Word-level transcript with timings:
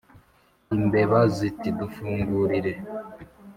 Imbeba 0.75 1.19
ziti: 1.35 1.69
"Dufungurire!" 1.79 2.73